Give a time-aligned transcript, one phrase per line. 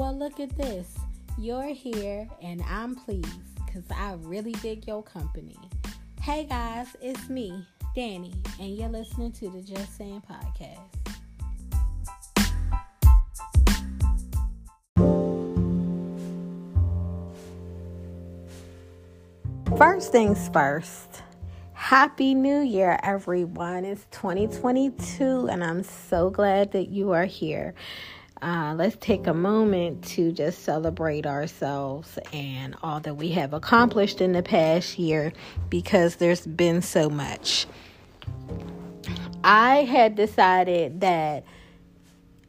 [0.00, 0.96] Well, look at this.
[1.36, 5.58] You're here and I'm pleased because I really dig your company.
[6.22, 10.80] Hey guys, it's me, Danny, and you're listening to the Just Saying Podcast.
[19.76, 21.22] First things first.
[21.74, 23.84] Happy New Year, everyone.
[23.84, 27.74] It's 2022, and I'm so glad that you are here.
[28.42, 34.22] Uh, let's take a moment to just celebrate ourselves and all that we have accomplished
[34.22, 35.32] in the past year
[35.68, 37.66] because there's been so much.
[39.44, 41.44] I had decided that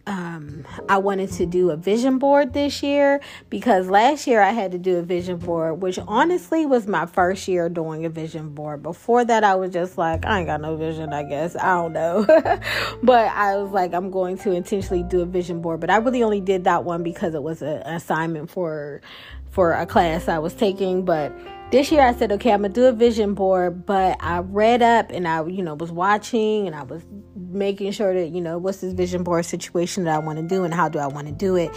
[0.07, 4.71] um, I wanted to do a vision board this year because last year I had
[4.71, 8.81] to do a vision board, which honestly was my first year doing a vision board.
[8.81, 11.55] Before that, I was just like, I ain't got no vision, I guess.
[11.55, 12.25] I don't know.
[13.03, 15.79] but I was like, I'm going to intentionally do a vision board.
[15.79, 19.01] But I really only did that one because it was an assignment for
[19.51, 21.05] for a class I was taking.
[21.05, 21.31] But
[21.71, 25.11] this year I said, okay, I'm gonna do a vision board, but I read up
[25.11, 27.03] and I, you know, was watching and I was
[27.35, 30.63] making sure that, you know, what's this vision board situation that I want to do
[30.63, 31.71] and how do I want to do it.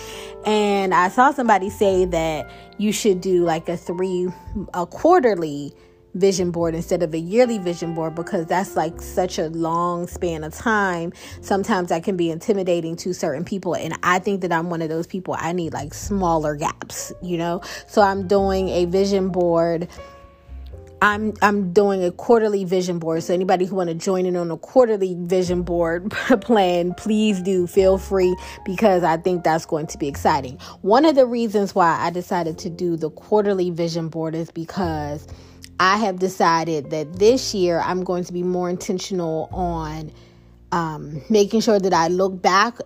[0.46, 4.28] And I saw somebody say that you should do like a three,
[4.72, 5.74] a quarterly
[6.14, 10.44] vision board instead of a yearly vision board because that's like such a long span
[10.44, 11.12] of time.
[11.40, 13.74] Sometimes that can be intimidating to certain people.
[13.74, 15.36] And I think that I'm one of those people.
[15.38, 17.60] I need like smaller gaps, you know?
[17.86, 19.88] So I'm doing a vision board.
[21.02, 23.22] I'm I'm doing a quarterly vision board.
[23.22, 27.66] So anybody who want to join in on a quarterly vision board plan, please do
[27.66, 28.34] feel free
[28.64, 30.58] because I think that's going to be exciting.
[30.80, 35.26] One of the reasons why I decided to do the quarterly vision board is because
[35.84, 40.12] I have decided that this year I'm going to be more intentional on
[40.72, 42.78] um, making sure that I look back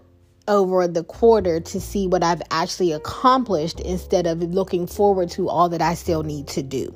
[0.48, 5.68] over the quarter to see what I've actually accomplished instead of looking forward to all
[5.68, 6.92] that I still need to do.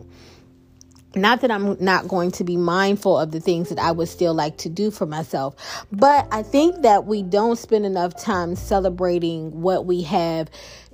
[1.15, 4.35] Not that I'm not going to be mindful of the things that I would still
[4.35, 9.61] like to do for myself, but I think that we don't spend enough time celebrating
[9.61, 10.51] what we have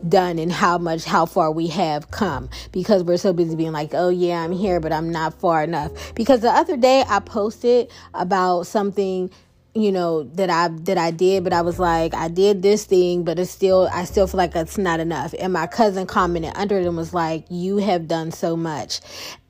[0.08, 3.94] done and how much, how far we have come because we're so busy being like,
[3.94, 6.14] oh yeah, I'm here, but I'm not far enough.
[6.14, 9.30] Because the other day I posted about something
[9.74, 13.24] you know that I that I did, but I was like, I did this thing,
[13.24, 15.34] but it's still I still feel like it's not enough.
[15.38, 19.00] And my cousin commented under them was like, You have done so much.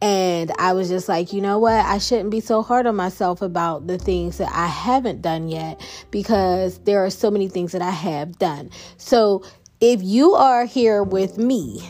[0.00, 1.84] And I was just like, you know what?
[1.84, 5.80] I shouldn't be so hard on myself about the things that I haven't done yet
[6.10, 8.70] because there are so many things that I have done.
[8.96, 9.42] So
[9.80, 11.88] if you are here with me,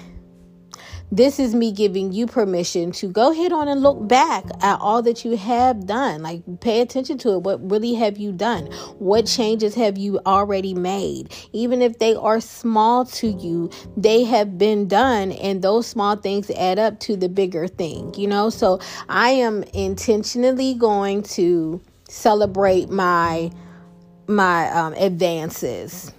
[1.10, 5.02] this is me giving you permission to go ahead on and look back at all
[5.02, 6.22] that you have done.
[6.22, 7.42] Like, pay attention to it.
[7.42, 8.66] What really have you done?
[8.98, 11.34] What changes have you already made?
[11.52, 16.50] Even if they are small to you, they have been done, and those small things
[16.50, 18.50] add up to the bigger thing, you know?
[18.50, 23.50] So, I am intentionally going to celebrate my
[24.26, 26.12] my um, advances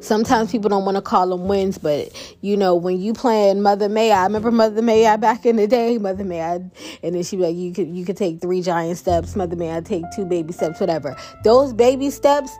[0.00, 3.88] Sometimes people don't want to call them wins, but you know, when you playing Mother
[3.88, 6.54] May I, remember Mother May I back in the day, Mother May I,
[7.02, 9.76] and then she'd be like, you could you could take three giant steps, Mother May
[9.76, 11.16] I take two baby steps, whatever.
[11.44, 12.50] Those baby steps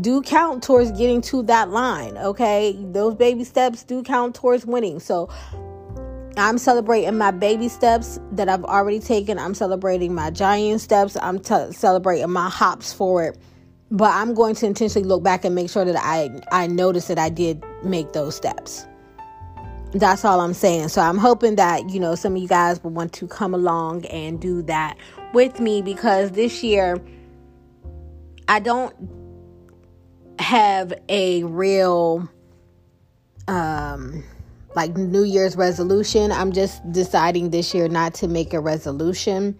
[0.00, 2.76] do count towards getting to that line, okay?
[2.92, 5.00] Those baby steps do count towards winning.
[5.00, 5.28] So
[6.36, 9.38] I'm celebrating my baby steps that I've already taken.
[9.38, 11.16] I'm celebrating my giant steps.
[11.20, 13.36] I'm t- celebrating my hops forward
[13.90, 17.18] but I'm going to intentionally look back and make sure that I I notice that
[17.18, 18.86] I did make those steps.
[19.92, 20.88] That's all I'm saying.
[20.88, 24.04] So I'm hoping that, you know, some of you guys will want to come along
[24.06, 24.98] and do that
[25.32, 27.02] with me because this year
[28.48, 28.94] I don't
[30.38, 32.28] have a real
[33.46, 34.22] um
[34.76, 36.30] like New Year's resolution.
[36.30, 39.58] I'm just deciding this year not to make a resolution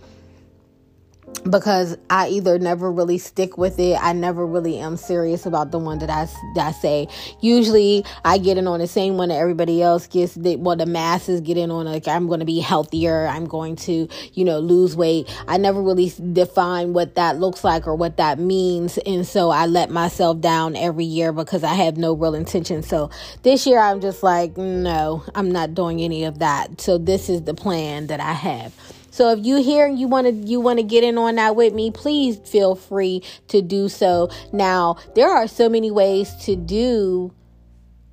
[1.50, 3.96] because I either never really stick with it.
[4.00, 7.08] I never really am serious about the one that I, that I say.
[7.40, 10.34] Usually I get in on the same one that everybody else gets.
[10.34, 13.26] The, well, the masses get in on like, I'm going to be healthier.
[13.26, 15.28] I'm going to, you know, lose weight.
[15.46, 18.98] I never really define what that looks like or what that means.
[18.98, 22.82] And so I let myself down every year because I have no real intention.
[22.82, 23.10] So
[23.42, 26.80] this year I'm just like, no, I'm not doing any of that.
[26.80, 28.74] So this is the plan that I have.
[29.18, 31.56] So if you hear and you want to you want to get in on that
[31.56, 34.30] with me, please feel free to do so.
[34.52, 37.34] Now, there are so many ways to do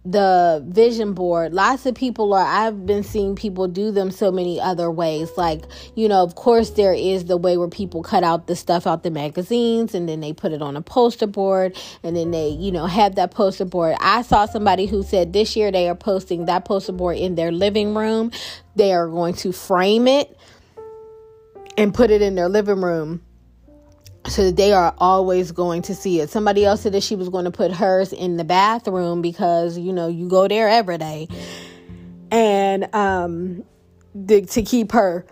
[0.03, 1.53] the vision board.
[1.53, 5.29] Lots of people are i've been seeing people do them so many other ways.
[5.37, 8.87] Like you know of course there is the way where people cut out the stuff
[8.87, 12.49] out the magazines and then they put it on a poster board and then they
[12.49, 13.95] you know have that poster board.
[13.99, 17.51] I saw somebody who said this year they are posting that poster board in their
[17.51, 18.31] living room.
[18.75, 20.35] They are going to frame it
[21.77, 23.21] and put it in their living room
[24.27, 26.29] so that they are always going to see it.
[26.29, 29.93] Somebody else said that she was going to put hers in the bathroom because you
[29.93, 31.27] know you go there every day,
[32.31, 33.63] and um,
[34.27, 35.25] to, to keep her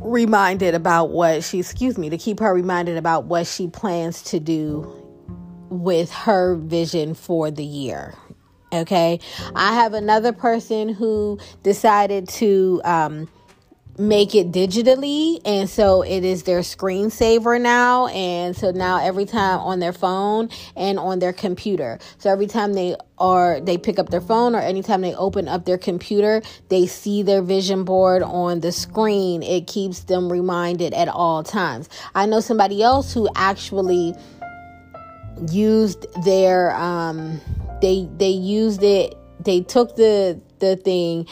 [0.00, 4.40] reminded about what she excuse me to keep her reminded about what she plans to
[4.40, 4.90] do
[5.68, 8.14] with her vision for the year.
[8.72, 9.20] Okay,
[9.54, 12.80] I have another person who decided to.
[12.84, 13.28] Um,
[13.98, 19.60] make it digitally and so it is their screensaver now and so now every time
[19.60, 21.98] on their phone and on their computer.
[22.18, 25.66] So every time they are they pick up their phone or anytime they open up
[25.66, 29.42] their computer they see their vision board on the screen.
[29.42, 31.88] It keeps them reminded at all times.
[32.14, 34.14] I know somebody else who actually
[35.50, 37.40] used their um
[37.82, 41.26] they they used it they took the the thing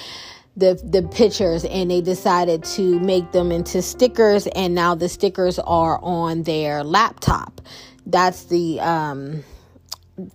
[0.60, 5.58] the the pictures and they decided to make them into stickers and now the stickers
[5.58, 7.60] are on their laptop.
[8.06, 9.42] That's the um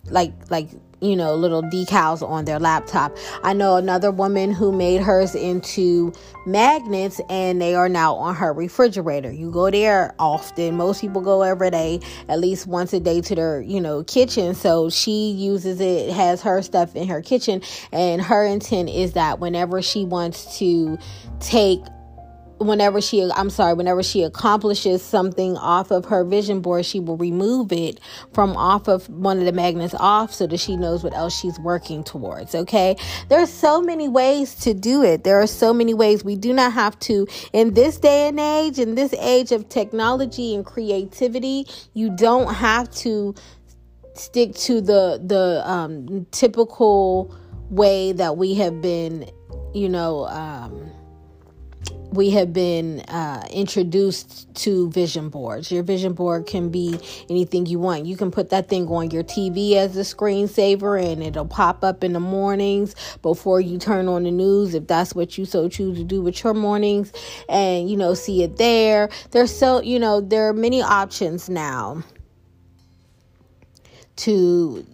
[0.10, 0.69] like like
[1.01, 3.15] you know, little decals on their laptop.
[3.44, 6.13] I know another woman who made hers into
[6.45, 9.31] magnets and they are now on her refrigerator.
[9.31, 10.75] You go there often.
[10.75, 12.00] Most people go every day,
[12.30, 14.56] at least once a day to their, you know, kitchen.
[14.56, 17.62] So she uses it, has her stuff in her kitchen,
[17.92, 20.97] and her intent is that whenever she wants to
[21.39, 21.80] take
[22.57, 27.18] whenever she I'm sorry, whenever she accomplishes something off of her vision board, she will
[27.18, 28.00] remove it
[28.34, 31.60] from off of one of the magnets off so that she knows what else she's
[31.60, 32.96] working towards, okay?
[33.30, 35.24] There are so many ways to do it.
[35.24, 38.80] There are so many ways we do not have to in this day and age,
[38.80, 43.36] in this age of technology and creativity, you don't have to
[44.13, 47.36] stick to the the um typical
[47.69, 49.30] way that we have been,
[49.74, 50.90] you know, um
[52.16, 55.72] we have been uh, introduced to vision boards.
[55.72, 56.98] Your vision board can be
[57.30, 58.06] anything you want.
[58.06, 62.04] You can put that thing on your TV as a screensaver and it'll pop up
[62.04, 65.98] in the mornings before you turn on the news if that's what you so choose
[65.98, 67.12] to do with your mornings
[67.50, 69.10] and you know see it there.
[69.32, 72.04] There's so you know there are many options now
[74.18, 74.86] to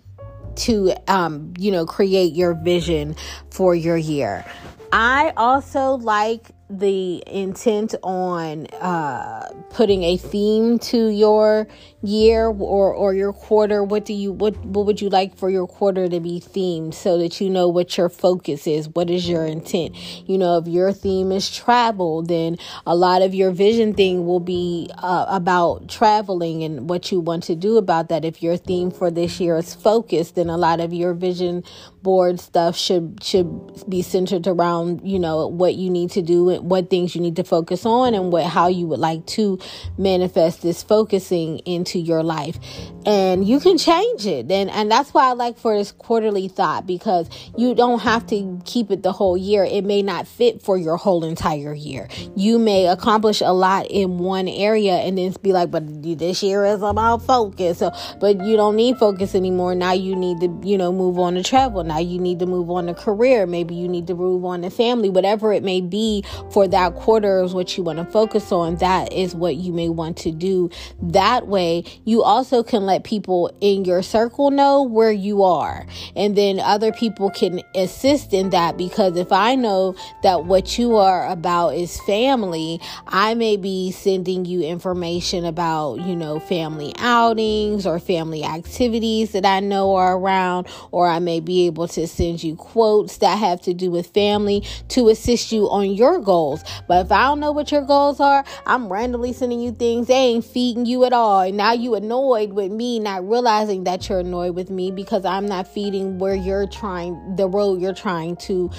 [0.56, 3.16] to um you know create your vision
[3.50, 4.46] for your year.
[4.92, 11.68] I also like the intent on uh, putting a theme to your
[12.02, 13.84] year or or your quarter.
[13.84, 17.18] What do you what what would you like for your quarter to be themed so
[17.18, 18.88] that you know what your focus is?
[18.90, 19.96] What is your intent?
[20.30, 24.40] You know if your theme is travel then a lot of your vision thing will
[24.40, 28.24] be uh, about traveling and what you want to do about that.
[28.24, 31.64] If your theme for this year is focus then a lot of your vision
[32.04, 33.50] board stuff should should
[33.90, 37.36] be centered around you know what you need to do and what things you need
[37.36, 39.60] to focus on and what how you would like to
[39.98, 42.60] manifest this focusing into your life.
[43.06, 44.52] And you can change it.
[44.52, 48.62] And and that's why I like for this quarterly thought because you don't have to
[48.66, 49.64] keep it the whole year.
[49.64, 52.10] It may not fit for your whole entire year.
[52.36, 56.66] You may accomplish a lot in one area and then be like but this year
[56.66, 57.80] is about focus.
[57.80, 59.76] So but you don't need focus anymore.
[59.76, 62.70] Now you need to you know move on to travel now you need to move
[62.72, 63.46] on to career.
[63.46, 67.44] Maybe you need to move on to family, whatever it may be for that quarter
[67.44, 68.78] is what you want to focus on.
[68.78, 70.70] That is what you may want to do.
[71.02, 75.86] That way, you also can let people in your circle know where you are.
[76.16, 79.94] And then other people can assist in that because if I know
[80.24, 86.16] that what you are about is family, I may be sending you information about, you
[86.16, 91.66] know, family outings or family activities that I know are around, or I may be
[91.66, 95.68] able able to send you quotes that have to do with family to assist you
[95.70, 96.64] on your goals.
[96.88, 100.14] But if I don't know what your goals are, I'm randomly sending you things they
[100.14, 101.42] ain't feeding you at all.
[101.42, 105.48] And now you annoyed with me, not realizing that you're annoyed with me because I'm
[105.48, 108.70] not feeding where you're trying the road you're trying to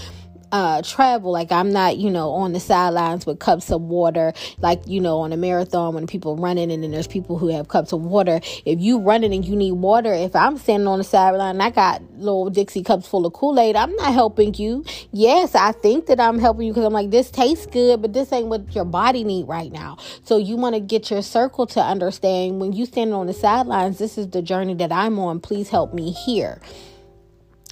[0.53, 1.33] uh, travel.
[1.33, 5.21] Like I'm not, you know, on the sidelines with cups of water, like, you know,
[5.21, 8.41] on a marathon when people running and then there's people who have cups of water.
[8.65, 12.03] If you running and you need water, if I'm standing on the sideline I got
[12.17, 14.85] little Dixie cups full of Kool-Aid, I'm not helping you.
[15.13, 18.33] Yes, I think that I'm helping you because I'm like, this tastes good, but this
[18.33, 19.97] ain't what your body need right now.
[20.23, 23.99] So you want to get your circle to understand when you standing on the sidelines,
[23.99, 25.41] this is the journey that I'm on.
[25.41, 26.61] Please help me here.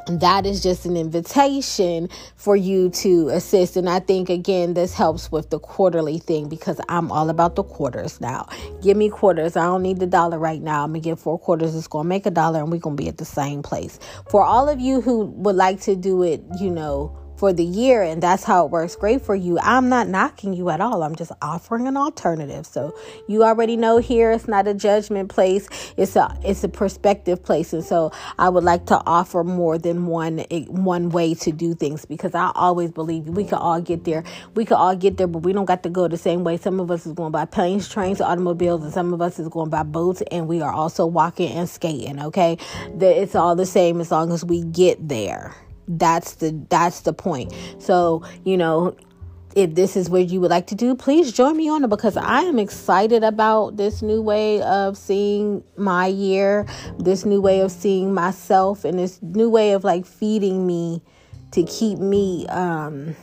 [0.06, 3.76] That is just an invitation for you to assist.
[3.76, 7.62] And I think, again, this helps with the quarterly thing because I'm all about the
[7.62, 8.48] quarters now.
[8.82, 9.56] Give me quarters.
[9.56, 10.84] I don't need the dollar right now.
[10.84, 11.74] I'm going to get four quarters.
[11.74, 13.98] It's going to make a dollar and we're going to be at the same place.
[14.28, 18.02] For all of you who would like to do it, you know, for the year
[18.02, 19.58] and that's how it works great for you.
[19.60, 21.02] I'm not knocking you at all.
[21.02, 22.66] I'm just offering an alternative.
[22.66, 22.94] So
[23.28, 25.66] you already know here it's not a judgment place.
[25.96, 27.72] It's a it's a perspective place.
[27.72, 31.72] And so I would like to offer more than one eh, one way to do
[31.72, 34.22] things because I always believe we could all get there.
[34.54, 36.58] We could all get there, but we don't got to go the same way.
[36.58, 39.70] Some of us is going by planes, trains, automobiles, and some of us is going
[39.70, 42.58] by boats and we are also walking and skating, okay?
[42.96, 45.54] That it's all the same as long as we get there
[45.98, 47.52] that's the that's the point.
[47.78, 48.96] So you know
[49.56, 52.16] if this is what you would like to do please join me on it because
[52.16, 56.66] i am excited about this new way of seeing my year
[56.98, 61.02] this new way of seeing myself and this new way of like feeding me
[61.50, 63.16] to keep me um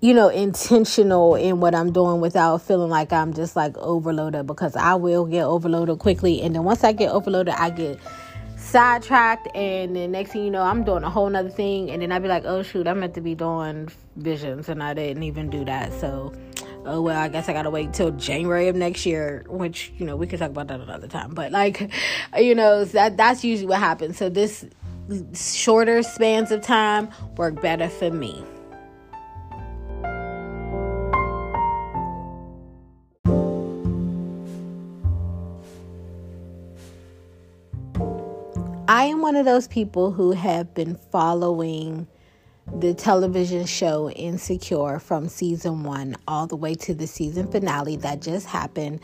[0.00, 4.74] you know intentional in what i'm doing without feeling like i'm just like overloaded because
[4.76, 7.98] i will get overloaded quickly and then once i get overloaded i get
[8.66, 12.10] sidetracked and then next thing you know i'm doing a whole nother thing and then
[12.10, 15.48] i'd be like oh shoot i meant to be doing visions and i didn't even
[15.48, 15.92] do that.
[15.92, 16.32] So
[16.84, 20.16] oh well i guess i gotta wait till january of next year which you know
[20.16, 21.32] we could talk about that another time.
[21.34, 21.92] But like
[22.36, 24.16] you know that that's usually what happens.
[24.16, 24.64] So this
[25.34, 28.44] shorter spans of time work better for me
[38.88, 42.06] I am one of those people who have been following
[42.72, 48.22] the television show Insecure from season one all the way to the season finale that
[48.22, 49.00] just happened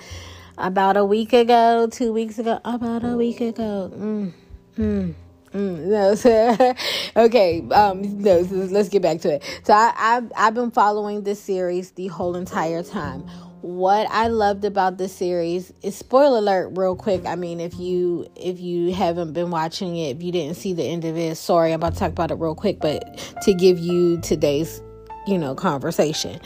[0.57, 3.91] about a week ago, two weeks ago, about a week ago.
[3.93, 4.33] Mm,
[4.79, 5.15] mm.
[5.53, 6.75] Mm, no, so,
[7.17, 7.61] okay.
[7.73, 9.63] Um, no, so let's get back to it.
[9.65, 13.27] So I, I've I've been following this series the whole entire time
[13.63, 17.25] what I loved about the series is spoiler alert real quick.
[17.27, 20.83] I mean, if you if you haven't been watching it, if you didn't see the
[20.83, 23.79] end of it, sorry, I'm about to talk about it real quick, but to give
[23.79, 24.83] you today's,
[25.27, 26.41] you know, conversation.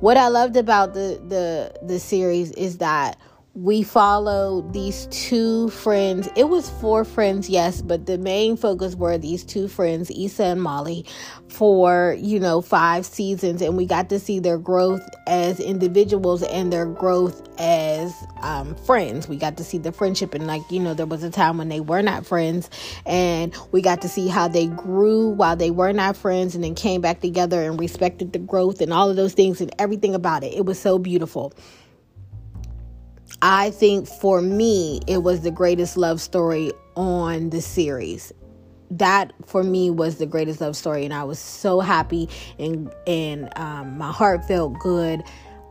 [0.00, 3.18] What I loved about the the the series is that
[3.54, 6.28] we follow these two friends.
[6.34, 10.62] It was four friends, yes, but the main focus were these two friends, Issa and
[10.62, 11.06] Molly,
[11.46, 13.62] for, you know, five seasons.
[13.62, 19.28] And we got to see their growth as individuals and their growth as um, friends.
[19.28, 20.34] We got to see the friendship.
[20.34, 22.68] And, like, you know, there was a time when they were not friends.
[23.06, 26.74] And we got to see how they grew while they were not friends and then
[26.74, 30.42] came back together and respected the growth and all of those things and everything about
[30.42, 30.54] it.
[30.54, 31.52] It was so beautiful.
[33.46, 38.32] I think for me, it was the greatest love story on the series.
[38.90, 43.50] That for me was the greatest love story, and I was so happy and and
[43.58, 45.22] um, my heart felt good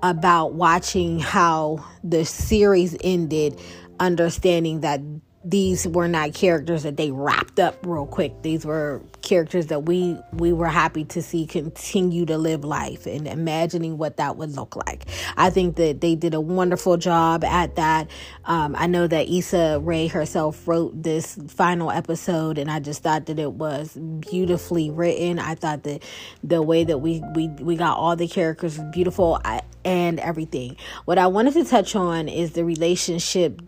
[0.04, 3.60] about watching how the series ended,
[4.00, 5.02] understanding that
[5.46, 8.42] these were not characters that they wrapped up real quick.
[8.44, 13.28] These were characters that we we were happy to see continue to live life and
[13.28, 15.06] imagining what that would look like.
[15.36, 18.10] I think that they did a wonderful job at that.
[18.46, 23.26] Um, I know that Issa Rae herself wrote this final episode, and I just thought
[23.26, 25.40] that it was beautifully written.
[25.40, 26.04] I thought that
[26.44, 29.42] the way that we we we got all the characters beautiful.
[29.44, 30.78] I, and everything.
[31.04, 33.62] What I wanted to touch on is the relationship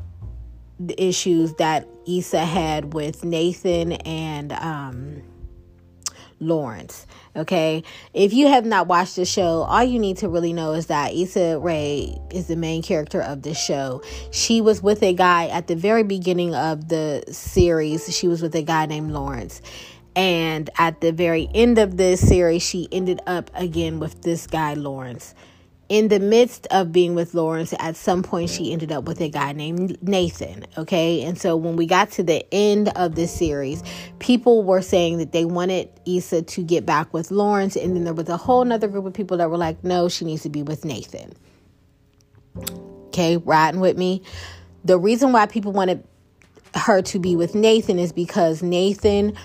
[0.79, 5.23] the issues that Issa had with Nathan and um,
[6.39, 7.07] Lawrence.
[7.35, 10.87] Okay, if you have not watched the show, all you need to really know is
[10.87, 14.01] that Issa Rae is the main character of the show.
[14.31, 18.15] She was with a guy at the very beginning of the series.
[18.15, 19.61] She was with a guy named Lawrence.
[20.15, 24.73] And at the very end of this series, she ended up again with this guy,
[24.73, 25.35] Lawrence
[25.87, 29.29] in the midst of being with Lawrence, at some point she ended up with a
[29.29, 30.65] guy named Nathan.
[30.77, 31.21] Okay.
[31.21, 33.83] And so when we got to the end of this series,
[34.19, 37.75] people were saying that they wanted Issa to get back with Lawrence.
[37.75, 40.25] And then there was a whole other group of people that were like, no, she
[40.25, 41.33] needs to be with Nathan.
[43.07, 43.37] Okay.
[43.37, 44.23] Riding with me.
[44.83, 46.03] The reason why people wanted
[46.73, 49.35] her to be with Nathan is because Nathan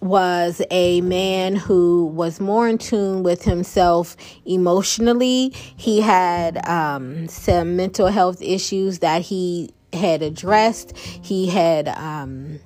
[0.00, 5.52] was a man who was more in tune with himself emotionally.
[5.76, 10.96] He had um, some mental health issues that he had addressed.
[10.96, 12.60] He had um,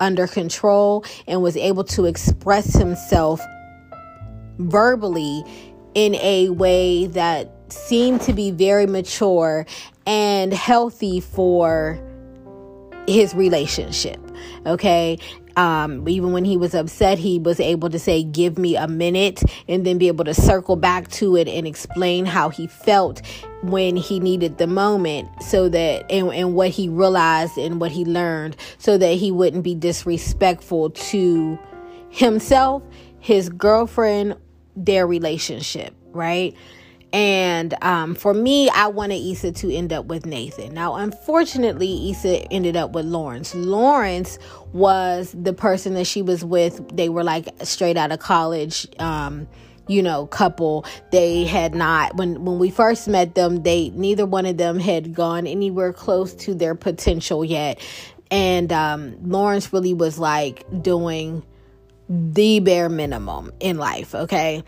[0.00, 3.40] under control and was able to express himself
[4.58, 5.44] verbally
[5.94, 9.66] in a way that seemed to be very mature
[10.06, 11.98] and healthy for
[13.06, 14.20] his relationship.
[14.66, 15.18] Okay.
[15.56, 19.42] Um, even when he was upset, he was able to say, Give me a minute,
[19.68, 23.22] and then be able to circle back to it and explain how he felt
[23.62, 28.04] when he needed the moment so that and, and what he realized and what he
[28.04, 31.58] learned so that he wouldn't be disrespectful to
[32.10, 32.82] himself,
[33.18, 34.36] his girlfriend,
[34.76, 36.54] their relationship, right?
[37.12, 40.74] And um, for me, I wanted Issa to end up with Nathan.
[40.74, 43.54] Now, unfortunately, Issa ended up with Lawrence.
[43.54, 44.38] Lawrence
[44.72, 46.94] was the person that she was with.
[46.94, 48.86] They were like straight out of college.
[48.98, 49.48] Um,
[49.88, 54.46] you know couple they had not when when we first met them they neither one
[54.46, 57.78] of them had gone anywhere close to their potential yet
[58.30, 61.44] and um lawrence really was like doing
[62.08, 64.64] the bare minimum in life okay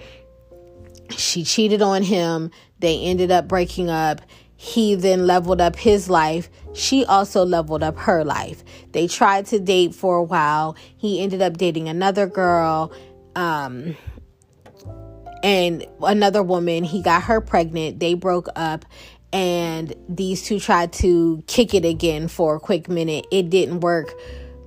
[1.10, 2.50] she cheated on him.
[2.78, 4.20] They ended up breaking up.
[4.56, 6.50] He then leveled up his life.
[6.74, 8.64] She also leveled up her life.
[8.92, 10.76] They tried to date for a while.
[10.96, 12.92] He ended up dating another girl.
[13.36, 13.96] Um,
[15.44, 18.00] and another woman, he got her pregnant.
[18.00, 18.84] They broke up
[19.32, 23.26] and these two tried to kick it again for a quick minute.
[23.30, 24.12] It didn't work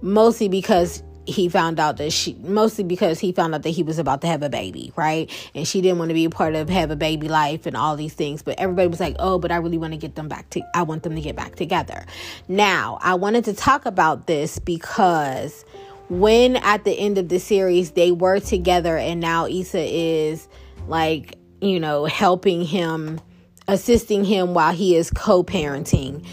[0.01, 3.99] mostly because he found out that she mostly because he found out that he was
[3.99, 5.29] about to have a baby, right?
[5.53, 7.95] And she didn't want to be a part of have a baby life and all
[7.95, 8.41] these things.
[8.41, 10.83] But everybody was like, "Oh, but I really want to get them back to I
[10.83, 12.05] want them to get back together."
[12.47, 15.63] Now, I wanted to talk about this because
[16.09, 20.49] when at the end of the series they were together and now Issa is
[20.87, 23.21] like, you know, helping him
[23.67, 26.25] assisting him while he is co-parenting.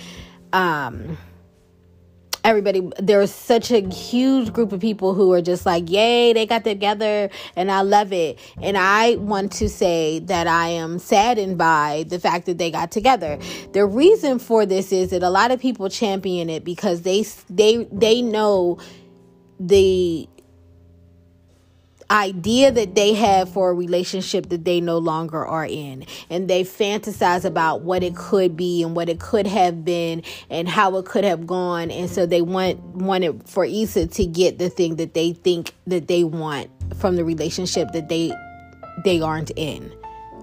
[0.53, 1.19] Um
[2.49, 6.65] everybody there's such a huge group of people who are just like yay they got
[6.65, 8.39] together and i love it.
[8.63, 12.91] And i want to say that i am saddened by the fact that they got
[12.91, 13.39] together.
[13.73, 17.85] The reason for this is that a lot of people champion it because they they
[17.93, 18.79] they know
[19.61, 20.27] the
[22.11, 26.05] idea that they have for a relationship that they no longer are in.
[26.31, 30.69] And they fantasize about what it could be and what it could have been and
[30.69, 31.91] how it could have gone.
[31.91, 36.09] And so they want wanted for Issa to get the thing that they think that
[36.09, 38.33] they want from the relationship that they
[39.05, 39.93] they aren't in.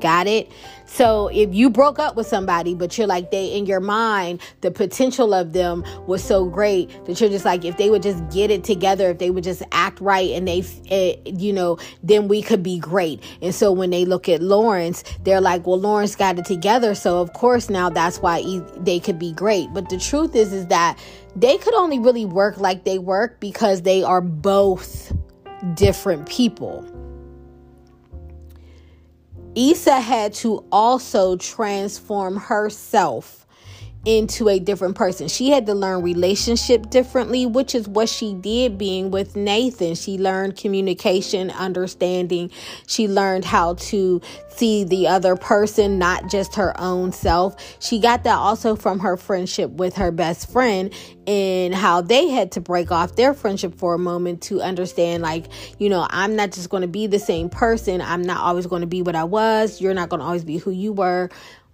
[0.01, 0.51] Got it?
[0.85, 4.71] So if you broke up with somebody, but you're like, they in your mind, the
[4.71, 8.51] potential of them was so great that you're just like, if they would just get
[8.51, 12.41] it together, if they would just act right and they, uh, you know, then we
[12.41, 13.23] could be great.
[13.41, 16.93] And so when they look at Lawrence, they're like, well, Lawrence got it together.
[16.93, 19.73] So of course now that's why he, they could be great.
[19.73, 20.99] But the truth is, is that
[21.35, 25.11] they could only really work like they work because they are both
[25.73, 26.85] different people.
[29.55, 33.44] Issa had to also transform herself
[34.05, 35.27] into a different person.
[35.27, 39.95] She had to learn relationship differently, which is what she did being with Nathan.
[39.95, 42.51] She learned communication, understanding.
[42.87, 47.55] She learned how to see the other person, not just her own self.
[47.81, 50.93] She got that also from her friendship with her best friend
[51.27, 55.47] and how they had to break off their friendship for a moment to understand like,
[55.79, 58.01] you know, I'm not just going to be the same person.
[58.01, 59.81] I'm not always going to be what I was.
[59.81, 61.29] You're not going to always be who you were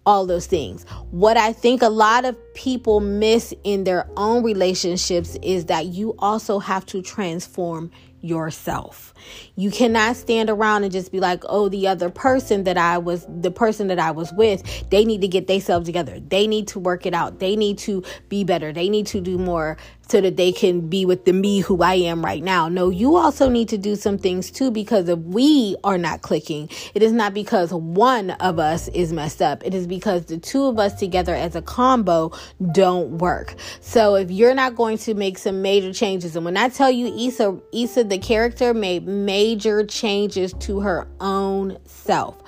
[0.05, 0.83] all those things.
[1.11, 6.15] What I think a lot of people miss in their own relationships is that you
[6.19, 9.13] also have to transform yourself.
[9.55, 13.25] You cannot stand around and just be like, oh, the other person that I was,
[13.27, 16.19] the person that I was with, they need to get themselves together.
[16.19, 17.39] They need to work it out.
[17.39, 18.71] They need to be better.
[18.71, 21.93] They need to do more so that they can be with the me who I
[21.93, 22.67] am right now.
[22.67, 26.69] No, you also need to do some things too because if we are not clicking,
[26.93, 29.65] it is not because one of us is messed up.
[29.65, 32.31] It is because the two of us together as a combo
[32.71, 33.55] don't work.
[33.79, 37.07] So if you're not going to make some major changes, and when I tell you
[37.27, 42.41] Issa, Issa the character made major changes to her own self.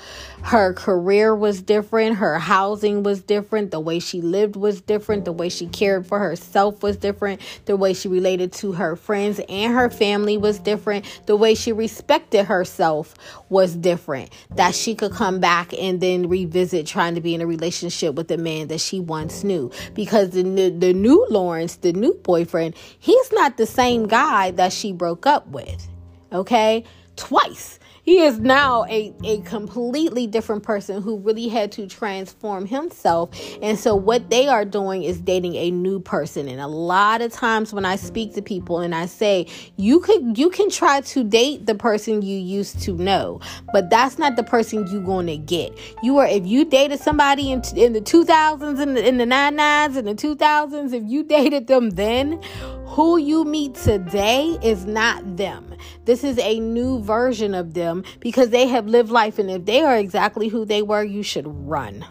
[0.44, 5.32] Her career was different, her housing was different, the way she lived was different, the
[5.32, 9.74] way she cared for herself was different, the way she related to her friends and
[9.74, 13.16] her family was different, the way she respected herself
[13.48, 14.32] was different.
[14.56, 18.28] That she could come back and then revisit trying to be in a relationship with
[18.28, 19.72] the man that she once knew.
[19.94, 24.92] Because the, the new Lawrence, the new boyfriend, he's not the same guy that she
[24.92, 25.88] broke up with.
[26.34, 26.84] Okay?
[27.16, 33.30] Twice he is now a, a completely different person who really had to transform himself.
[33.62, 36.50] And so, what they are doing is dating a new person.
[36.50, 40.38] And a lot of times, when I speak to people and I say, you could
[40.38, 43.40] you can try to date the person you used to know,
[43.72, 45.78] but that's not the person you're going to get.
[46.04, 49.26] You are if you dated somebody in, in the 2000s and in the, in the
[49.26, 52.42] 99s and the 2000s, if you dated them then,
[52.86, 55.74] who you meet today is not them.
[56.06, 59.38] This is a new version of them because they have lived life.
[59.38, 62.06] And if they are exactly who they were, you should run.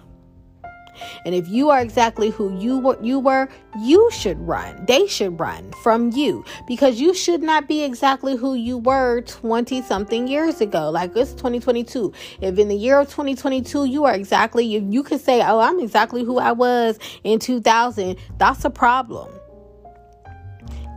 [1.25, 3.49] And if you are exactly who you were, you were,
[3.81, 4.85] you should run.
[4.87, 9.83] They should run from you because you should not be exactly who you were 20
[9.83, 10.91] something years ago.
[10.91, 12.13] Like it's 2022.
[12.41, 15.81] If in the year of 2022 you are exactly you, you could say, "Oh, I'm
[15.81, 19.29] exactly who I was in 2000." That's a problem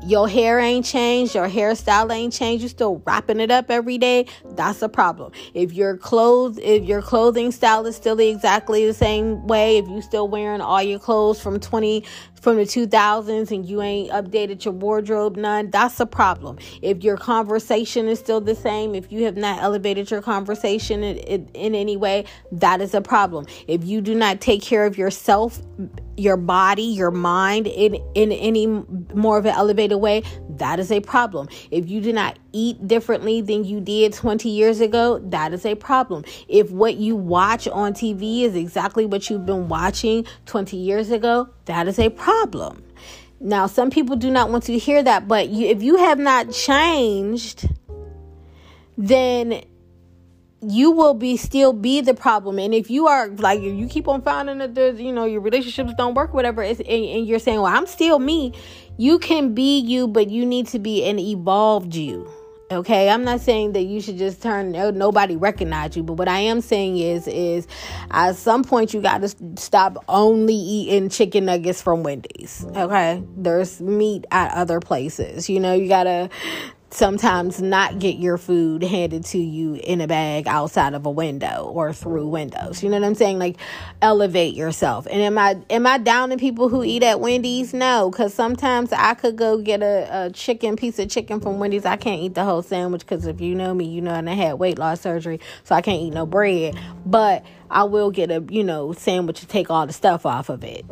[0.06, 4.28] your hair ain't changed, your hairstyle ain't changed, You're still wrapping it up every day,
[4.52, 5.32] that's a problem.
[5.54, 9.88] If your clothes, if your clothing style is still the exactly the same way, if
[9.88, 12.04] you still wearing all your clothes from 20
[12.46, 16.60] from the 2000s and you ain't updated your wardrobe none, that's a problem.
[16.84, 21.18] If your conversation is still the same, if you have not elevated your conversation in,
[21.18, 23.48] in, in any way, that is a problem.
[23.68, 25.60] If you do not take care of yourself,
[26.18, 31.02] your body, your mind in in any more of an elevated way, that is a
[31.02, 31.50] problem.
[31.72, 35.74] If you do not eat differently than you did 20 years ago, that is a
[35.74, 36.24] problem.
[36.48, 41.50] If what you watch on TV is exactly what you've been watching 20 years ago,
[41.66, 42.84] that is a problem.
[43.40, 46.52] Now, some people do not want to hear that, but you, if you have not
[46.52, 47.68] changed,
[48.98, 49.62] then
[50.62, 54.22] you will be still be the problem and if you are like you keep on
[54.22, 57.72] finding that there's you know your relationships don't work whatever and, and you're saying well
[57.72, 58.52] i'm still me
[58.98, 62.28] you can be you but you need to be an evolved you
[62.72, 66.40] okay i'm not saying that you should just turn nobody recognize you but what i
[66.40, 67.68] am saying is is
[68.12, 73.24] at some point you got to stop only eating chicken nuggets from wendy's okay?
[73.38, 75.74] There's meat at other places you know?
[75.74, 76.30] You got to
[76.96, 81.70] sometimes not get your food handed to you in a bag outside of a window
[81.74, 82.82] or through windows.
[82.82, 83.38] You know what I'm saying?
[83.38, 83.58] Like
[84.02, 85.06] elevate yourself.
[85.10, 87.74] And am I am I down to people who eat at Wendy's?
[87.74, 91.86] No, because sometimes I could go get a, a chicken piece of chicken from Wendy's.
[91.86, 94.34] I can't eat the whole sandwich because if you know me, you know and I
[94.34, 96.80] had weight loss surgery, so I can't eat no bread.
[97.06, 100.64] But I will get a you know sandwich to take all the stuff off of
[100.64, 100.86] it.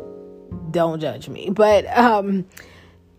[0.70, 1.50] Don't judge me.
[1.50, 2.44] But um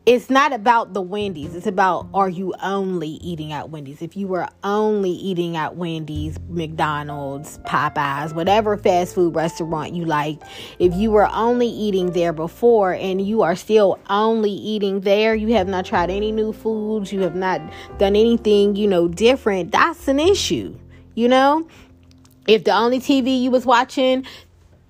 [0.06, 1.56] it's not about the Wendy's.
[1.56, 4.04] It's about are you only eating at Wendy's?
[4.04, 10.39] If you were only eating at Wendy's, McDonald's, Popeyes, whatever fast food restaurant you like,
[10.78, 15.54] if you were only eating there before and you are still only eating there, you
[15.54, 17.60] have not tried any new foods, you have not
[17.98, 20.78] done anything, you know, different, that's an issue.
[21.15, 21.68] You know,
[22.48, 24.24] if the only TV you was watching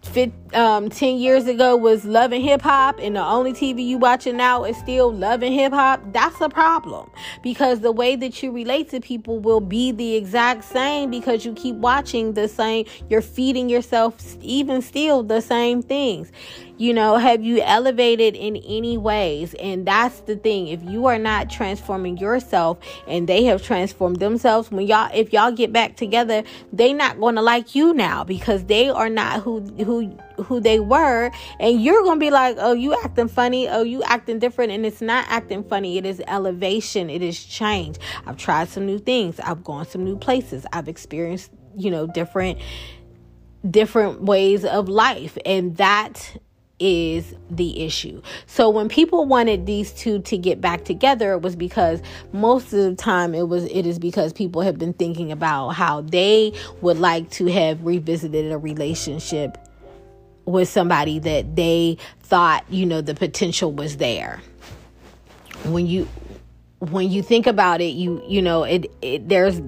[0.01, 3.97] fit, um, 10 years ago was Love and Hip Hop and the only TV you
[3.97, 7.09] watching now is still Love and Hip Hop, that's a problem.
[7.41, 11.53] Because the way that you relate to people will be the exact same because you
[11.53, 16.31] keep watching the same, you're feeding yourself even still the same things.
[16.77, 19.53] You know, have you elevated in any ways?
[19.55, 20.67] And that's the thing.
[20.67, 22.77] If you are not transforming yourself
[23.07, 27.35] and they have transformed themselves, when y'all if y'all get back together, they not going
[27.35, 32.03] to like you now because they are not who who who they were and you're
[32.03, 33.67] going to be like, "Oh, you acting funny.
[33.67, 35.97] Oh, you acting different." And it's not acting funny.
[35.97, 37.09] It is elevation.
[37.09, 37.97] It is change.
[38.25, 39.39] I've tried some new things.
[39.39, 40.65] I've gone some new places.
[40.73, 42.59] I've experienced, you know, different
[43.69, 46.37] different ways of life and that
[46.79, 48.21] is the issue.
[48.47, 52.01] So when people wanted these two to get back together, it was because
[52.33, 56.01] most of the time it was it is because people have been thinking about how
[56.01, 59.57] they would like to have revisited a relationship
[60.45, 64.41] with somebody that they thought, you know, the potential was there.
[65.65, 66.07] When you
[66.79, 69.61] when you think about it, you you know, it, it there's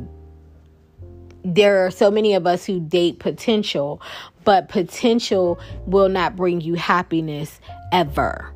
[1.43, 4.01] there are so many of us who date potential,
[4.43, 7.59] but potential will not bring you happiness
[7.91, 8.53] ever.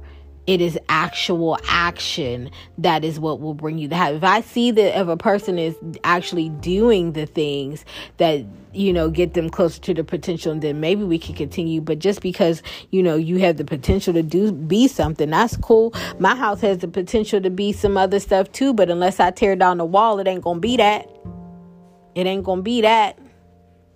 [0.52, 4.18] It is actual action that is what will bring you happiness.
[4.18, 7.86] If I see that if a person is actually doing the things
[8.18, 11.80] that you know get them closer to the potential, and then maybe we can continue.
[11.80, 15.94] But just because you know you have the potential to do be something, that's cool.
[16.20, 19.56] My house has the potential to be some other stuff too, but unless I tear
[19.56, 21.10] down the wall, it ain't gonna be that.
[22.14, 23.18] It ain't gonna be that.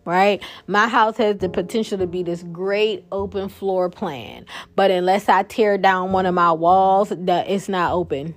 [0.06, 0.42] Right?
[0.68, 4.46] My house has the potential to be this great open floor plan.
[4.76, 8.36] But unless I tear down one of my walls, that it's not open.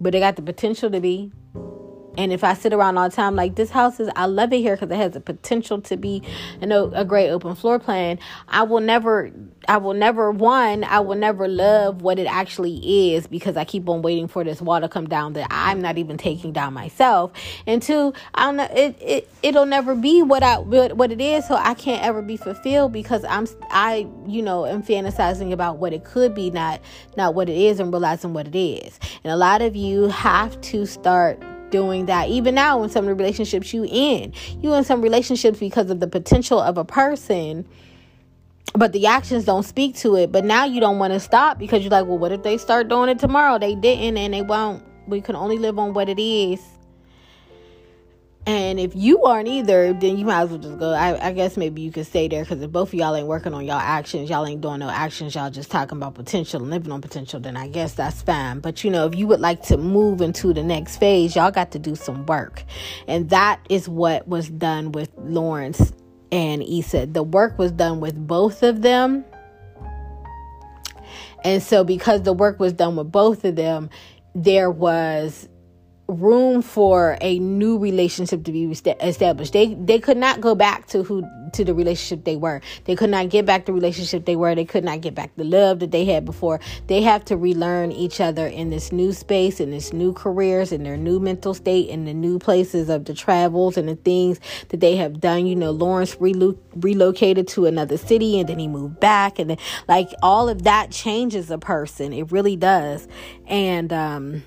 [0.00, 1.32] But it got the potential to be.
[2.16, 4.58] And if I sit around all the time, like this house is, I love it
[4.58, 6.22] here because it has the potential to be
[6.60, 8.18] you know, a great open floor plan.
[8.48, 9.30] I will never,
[9.68, 13.88] I will never, one, I will never love what it actually is because I keep
[13.88, 17.32] on waiting for this wall to come down that I'm not even taking down myself.
[17.66, 21.46] And two, I don't know, it, it, it'll never be what I, what it is.
[21.46, 25.92] So I can't ever be fulfilled because I'm, I, you know, am fantasizing about what
[25.92, 26.80] it could be, not,
[27.16, 28.98] not what it is and realizing what it is.
[29.24, 32.28] And a lot of you have to start doing that.
[32.28, 36.00] Even now, in some of the relationships you in, you in some relationships because of
[36.00, 37.66] the potential of a person,
[38.74, 40.30] but the actions don't speak to it.
[40.32, 42.88] But now you don't want to stop because you're like, well, what if they start
[42.88, 43.58] doing it tomorrow?
[43.58, 44.82] They didn't, and they won't.
[45.06, 46.60] We can only live on what it is.
[48.70, 50.92] And if you aren't either, then you might as well just go.
[50.92, 53.52] I, I guess maybe you could stay there because if both of y'all ain't working
[53.52, 56.92] on y'all actions, y'all ain't doing no actions, y'all just talking about potential and living
[56.92, 58.60] on potential, then I guess that's fine.
[58.60, 61.72] But you know, if you would like to move into the next phase, y'all got
[61.72, 62.62] to do some work.
[63.08, 65.92] And that is what was done with Lawrence
[66.30, 67.06] and Issa.
[67.06, 69.24] The work was done with both of them.
[71.42, 73.90] And so, because the work was done with both of them,
[74.36, 75.48] there was
[76.10, 79.52] room for a new relationship to be established.
[79.52, 82.60] They they could not go back to who to the relationship they were.
[82.84, 84.54] They could not get back the relationship they were.
[84.54, 86.60] They could not get back the love that they had before.
[86.86, 90.84] They have to relearn each other in this new space, in this new careers, in
[90.84, 94.80] their new mental state, in the new places of the travels and the things that
[94.80, 95.46] they have done.
[95.46, 99.58] You know, Lawrence relo- relocated to another city and then he moved back, and then
[99.88, 102.12] like all of that changes a person.
[102.12, 103.08] It really does,
[103.46, 104.42] and um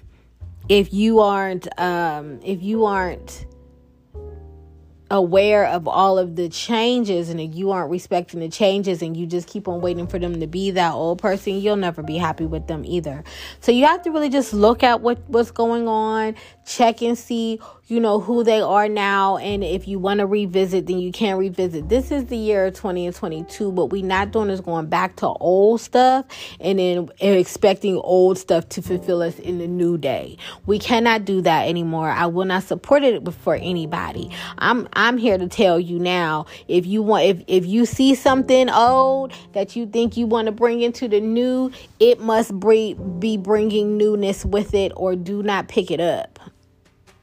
[0.69, 3.45] if you aren't um, if you aren't
[5.13, 9.27] aware of all of the changes and if you aren't respecting the changes and you
[9.27, 12.47] just keep on waiting for them to be that old person you'll never be happy
[12.47, 13.23] with them either.
[13.59, 17.59] So you have to really just look at what what's going on check and see
[17.85, 21.37] you know who they are now and if you want to revisit then you can
[21.37, 21.89] revisit.
[21.89, 25.27] This is the year 20 and 22 what we not doing is going back to
[25.27, 26.25] old stuff
[26.59, 30.39] and then expecting old stuff to fulfill us in the new day.
[30.65, 32.09] We cannot do that anymore.
[32.09, 34.31] I will not support it for anybody.
[34.57, 38.69] I'm i'm here to tell you now if you want if if you see something
[38.69, 43.37] old that you think you want to bring into the new it must be, be
[43.37, 46.39] bringing newness with it or do not pick it up.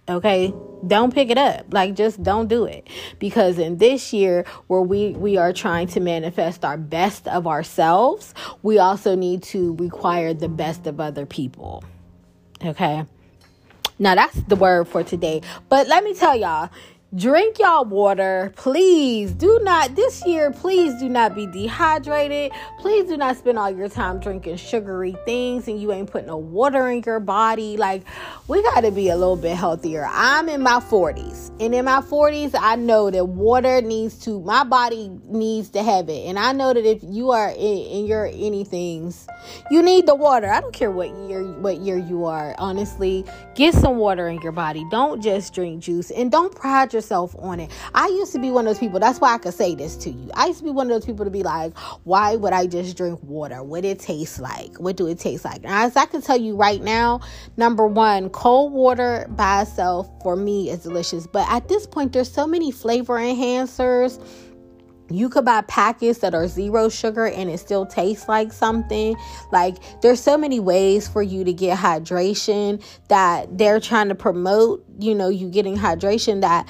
[0.08, 0.52] Okay?
[0.86, 1.72] Don't pick it up.
[1.72, 2.88] Like just don't do it.
[3.18, 8.34] Because in this year where we we are trying to manifest our best of ourselves
[8.62, 11.82] we also need to require the best of other people.
[12.64, 13.04] Okay?
[13.98, 15.42] Now that's the word for today.
[15.68, 16.70] But let me tell y'all
[17.16, 18.52] drink y'all water.
[18.54, 22.52] Please do not this year please do not be dehydrated.
[22.78, 26.36] Please do not spend all your time drinking sugary things and you ain't putting no
[26.36, 27.76] water in your body.
[27.76, 28.04] Like
[28.46, 30.06] we got to be a little bit healthier.
[30.08, 34.62] I'm in my 40s and in my 40s i know that water needs to my
[34.62, 36.26] body needs to have it.
[36.26, 39.26] And i know that if you are in, in your anythings
[39.68, 40.48] you need the water.
[40.48, 43.24] I don't care what year what year you are honestly.
[43.56, 44.86] Get some water in your body.
[44.92, 46.12] Don't just drink juice.
[46.12, 46.99] And don't pride yourself
[47.38, 47.70] on it.
[47.94, 49.00] I used to be one of those people.
[49.00, 50.30] That's why I could say this to you.
[50.34, 52.96] I used to be one of those people to be like, why would I just
[52.96, 53.62] drink water?
[53.62, 54.78] What it tastes like?
[54.78, 55.64] What do it taste like?
[55.64, 57.20] And as I can tell you right now,
[57.56, 61.26] number one, cold water by itself for me is delicious.
[61.26, 64.18] But at this point, there's so many flavor enhancers
[65.10, 69.16] you could buy packets that are zero sugar and it still tastes like something.
[69.52, 74.84] Like there's so many ways for you to get hydration that they're trying to promote,
[74.98, 76.68] you know, you getting hydration that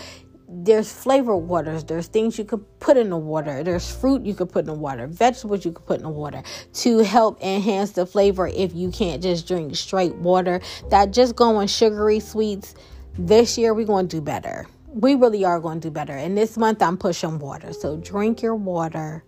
[0.52, 4.50] there's flavor waters, there's things you could put in the water, there's fruit you could
[4.50, 8.04] put in the water, vegetables you could put in the water to help enhance the
[8.04, 10.60] flavor if you can't just drink straight water.
[10.90, 12.74] That just going sugary sweets,
[13.16, 16.12] this year we're going to do better we really are going to do better.
[16.12, 17.72] And this month I'm pushing water.
[17.72, 19.24] So drink your water.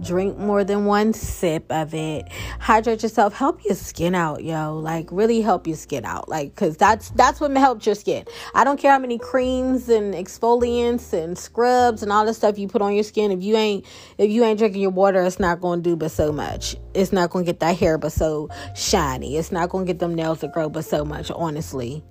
[0.00, 2.26] Drink more than one sip of it.
[2.58, 3.34] Hydrate yourself.
[3.34, 4.78] Help your skin out, yo.
[4.78, 6.26] Like really help your skin out.
[6.26, 8.24] Like cuz that's that's what helps your skin.
[8.54, 12.66] I don't care how many creams and exfoliants and scrubs and all the stuff you
[12.66, 13.84] put on your skin if you ain't
[14.16, 16.76] if you ain't drinking your water, it's not going to do but so much.
[16.94, 19.36] It's not going to get that hair but so shiny.
[19.36, 22.02] It's not going to get them nails to grow but so much, honestly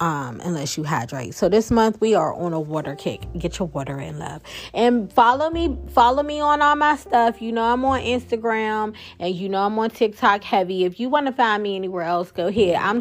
[0.00, 1.34] um, unless you hydrate.
[1.34, 3.26] So this month we are on a water kick.
[3.38, 4.42] Get your water in, love.
[4.74, 7.40] And follow me, follow me on all my stuff.
[7.40, 10.84] You know I'm on Instagram and you know I'm on TikTok heavy.
[10.84, 12.76] If you want to find me anywhere else, go ahead.
[12.76, 13.00] I'm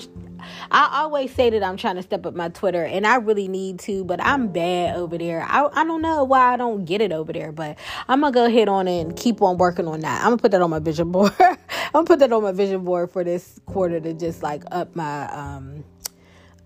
[0.72, 3.80] I always say that I'm trying to step up my Twitter and I really need
[3.80, 5.42] to, but I'm bad over there.
[5.42, 7.78] I, I don't know why I don't get it over there, but
[8.08, 10.22] I'm gonna go ahead on and keep on working on that.
[10.22, 11.34] I'm gonna put that on my vision board.
[11.40, 11.58] I'm
[11.94, 15.28] gonna put that on my vision board for this quarter to just like up my
[15.32, 15.84] um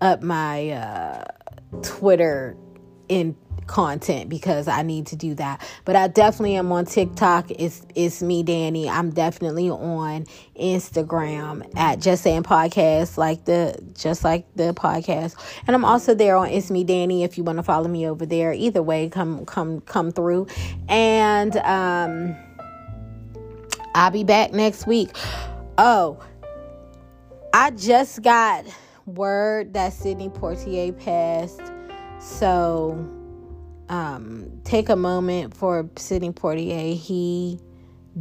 [0.00, 1.24] up my uh,
[1.82, 2.56] Twitter
[3.08, 3.36] in
[3.70, 5.60] content because I need to do that.
[5.84, 7.50] But I definitely am on TikTok.
[7.52, 8.88] It's it's me, Danny.
[8.88, 10.26] I'm definitely on
[10.58, 15.36] Instagram at Just Saying Podcast, like the just like the podcast.
[15.66, 18.26] And I'm also there on It's Me Danny if you want to follow me over
[18.26, 18.52] there.
[18.52, 20.48] Either way, come come come through.
[20.88, 22.36] And um
[23.94, 25.10] I'll be back next week.
[25.78, 26.18] Oh,
[27.52, 28.64] I just got
[29.14, 31.60] word that Sidney Poitier passed.
[32.20, 32.92] So
[33.88, 36.96] um, take a moment for Sidney Poitier.
[36.96, 37.58] He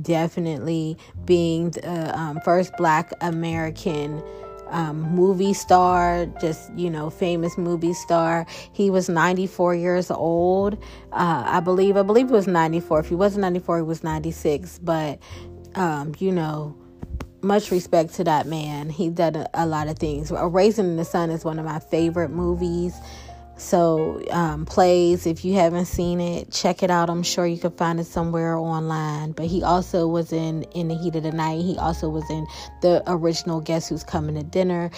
[0.01, 4.23] definitely being the um, first Black American
[4.69, 8.45] um, movie star, just you know, famous movie star.
[8.71, 10.75] He was 94 years old,
[11.11, 11.97] uh, I believe.
[11.97, 12.99] I believe it was 94.
[12.99, 14.79] If he wasn't 94, he was 96.
[14.79, 15.19] But
[15.75, 16.75] um, you know,
[17.41, 18.89] much respect to that man.
[18.89, 20.31] He did a, a lot of things.
[20.31, 22.95] A the Sun is one of my favorite movies.
[23.57, 27.09] So, um, plays, if you haven't seen it, check it out.
[27.09, 29.33] I'm sure you can find it somewhere online.
[29.33, 31.61] But he also was in In the Heat of the Night.
[31.61, 32.47] He also was in
[32.81, 34.91] the original Guess Who's Coming to Dinner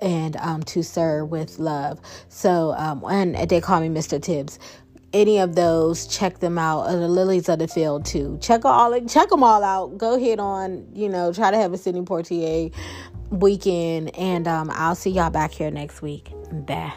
[0.00, 2.00] and um, To Sir with Love.
[2.28, 4.20] So, um, and they call me Mr.
[4.20, 4.58] Tibbs.
[5.12, 6.82] Any of those, check them out.
[6.82, 8.38] Uh, the Lilies of the Field too.
[8.40, 9.98] Check all, check them all out.
[9.98, 12.72] Go hit on, you know, try to have a Sidney Poitier
[13.30, 16.30] weekend, and um, I'll see y'all back here next week.
[16.52, 16.92] Bye.